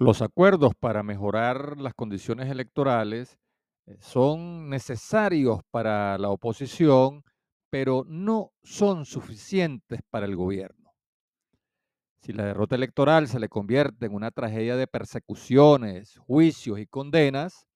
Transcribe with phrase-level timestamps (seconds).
[0.00, 3.36] Los acuerdos para mejorar las condiciones electorales
[3.86, 7.24] eh, son necesarios para la oposición,
[7.68, 10.92] pero no son suficientes para el gobierno.
[12.20, 17.66] Si la derrota electoral se le convierte en una tragedia de persecuciones, juicios y condenas,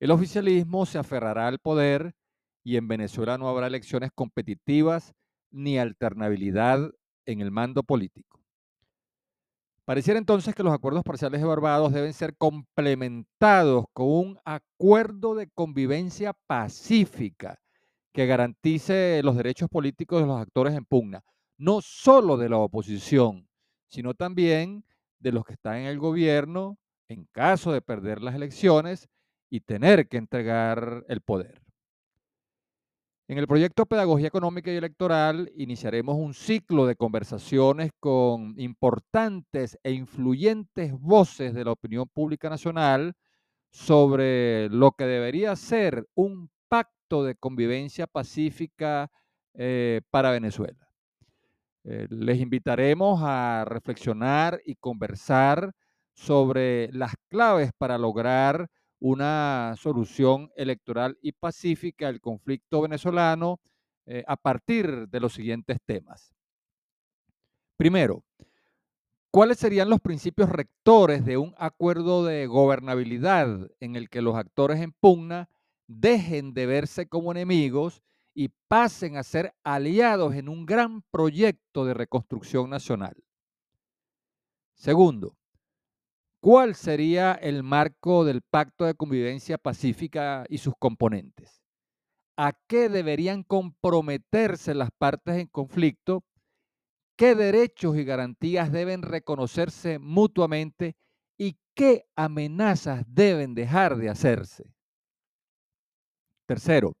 [0.00, 2.14] el oficialismo se aferrará al poder
[2.64, 5.12] y en Venezuela no habrá elecciones competitivas
[5.50, 6.92] ni alternabilidad
[7.26, 8.31] en el mando político.
[9.84, 15.48] Pareciera entonces que los acuerdos parciales de Barbados deben ser complementados con un acuerdo de
[15.48, 17.58] convivencia pacífica
[18.12, 21.24] que garantice los derechos políticos de los actores en pugna,
[21.58, 23.48] no solo de la oposición,
[23.88, 24.84] sino también
[25.18, 29.08] de los que están en el gobierno en caso de perder las elecciones
[29.50, 31.60] y tener que entregar el poder.
[33.32, 39.92] En el proyecto Pedagogía Económica y Electoral iniciaremos un ciclo de conversaciones con importantes e
[39.92, 43.14] influyentes voces de la opinión pública nacional
[43.70, 49.10] sobre lo que debería ser un pacto de convivencia pacífica
[49.54, 50.90] eh, para Venezuela.
[51.84, 55.72] Eh, les invitaremos a reflexionar y conversar
[56.12, 58.68] sobre las claves para lograr
[59.04, 63.58] una solución electoral y pacífica al conflicto venezolano
[64.06, 66.32] eh, a partir de los siguientes temas.
[67.76, 68.22] Primero,
[69.32, 74.80] ¿cuáles serían los principios rectores de un acuerdo de gobernabilidad en el que los actores
[74.80, 75.48] en pugna
[75.88, 81.94] dejen de verse como enemigos y pasen a ser aliados en un gran proyecto de
[81.94, 83.16] reconstrucción nacional?
[84.74, 85.36] Segundo,
[86.42, 91.62] ¿Cuál sería el marco del pacto de convivencia pacífica y sus componentes?
[92.36, 96.24] ¿A qué deberían comprometerse las partes en conflicto?
[97.16, 100.96] ¿Qué derechos y garantías deben reconocerse mutuamente?
[101.38, 104.64] ¿Y qué amenazas deben dejar de hacerse?
[106.48, 106.92] Tercero,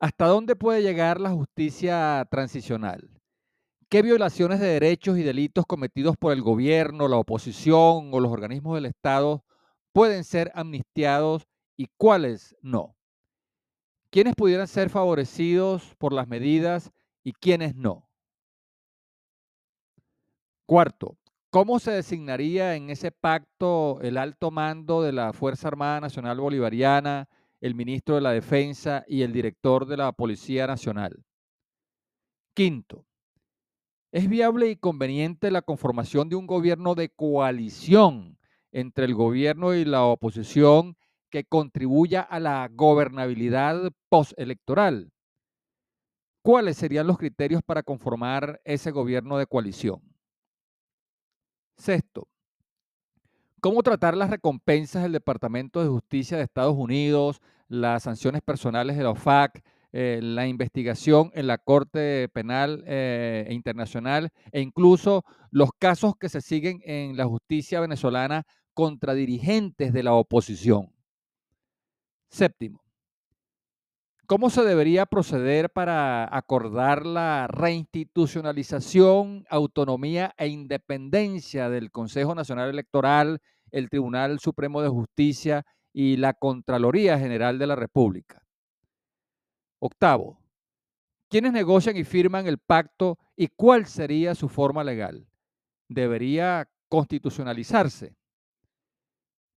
[0.00, 3.13] ¿hasta dónde puede llegar la justicia transicional?
[3.94, 8.74] ¿Qué violaciones de derechos y delitos cometidos por el gobierno, la oposición o los organismos
[8.74, 9.44] del Estado
[9.92, 11.46] pueden ser amnistiados
[11.76, 12.96] y cuáles no?
[14.10, 16.90] ¿Quiénes pudieran ser favorecidos por las medidas
[17.22, 18.08] y quiénes no?
[20.66, 21.16] Cuarto,
[21.50, 27.28] ¿cómo se designaría en ese pacto el alto mando de la Fuerza Armada Nacional Bolivariana,
[27.60, 31.24] el ministro de la Defensa y el director de la Policía Nacional?
[32.54, 33.06] Quinto,
[34.14, 38.38] ¿Es viable y conveniente la conformación de un gobierno de coalición
[38.70, 40.96] entre el gobierno y la oposición
[41.30, 45.10] que contribuya a la gobernabilidad postelectoral?
[46.42, 50.00] ¿Cuáles serían los criterios para conformar ese gobierno de coalición?
[51.76, 52.28] Sexto,
[53.60, 59.02] ¿cómo tratar las recompensas del Departamento de Justicia de Estados Unidos, las sanciones personales de
[59.02, 59.64] la OFAC,
[59.96, 65.22] eh, la investigación en la Corte Penal eh, Internacional e incluso
[65.52, 70.92] los casos que se siguen en la justicia venezolana contra dirigentes de la oposición.
[72.28, 72.82] Séptimo,
[74.26, 83.38] ¿cómo se debería proceder para acordar la reinstitucionalización, autonomía e independencia del Consejo Nacional Electoral,
[83.70, 88.43] el Tribunal Supremo de Justicia y la Contraloría General de la República?
[89.86, 90.38] Octavo,
[91.28, 95.28] ¿quiénes negocian y firman el pacto y cuál sería su forma legal?
[95.88, 98.16] ¿Debería constitucionalizarse?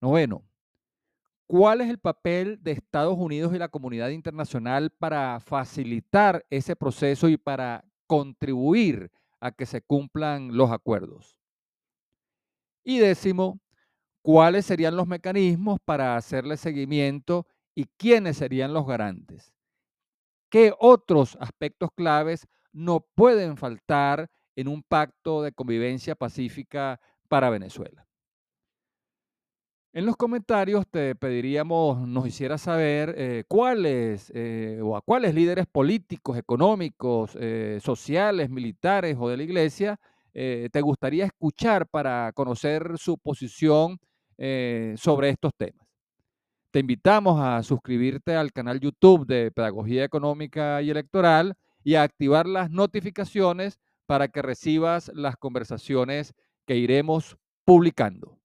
[0.00, 0.42] Noveno,
[1.46, 7.28] ¿cuál es el papel de Estados Unidos y la comunidad internacional para facilitar ese proceso
[7.28, 11.36] y para contribuir a que se cumplan los acuerdos?
[12.82, 13.60] Y décimo,
[14.22, 19.54] ¿cuáles serían los mecanismos para hacerle seguimiento y quiénes serían los garantes?
[20.54, 28.06] ¿Qué otros aspectos claves no pueden faltar en un pacto de convivencia pacífica para Venezuela?
[29.92, 35.66] En los comentarios te pediríamos, nos hiciera saber eh, cuáles eh, o a cuáles líderes
[35.66, 39.98] políticos, económicos, eh, sociales, militares o de la iglesia
[40.32, 43.98] te gustaría escuchar para conocer su posición
[44.96, 45.83] sobre estos temas.
[46.74, 51.54] Te invitamos a suscribirte al canal YouTube de Pedagogía Económica y Electoral
[51.84, 56.34] y a activar las notificaciones para que recibas las conversaciones
[56.66, 58.40] que iremos publicando.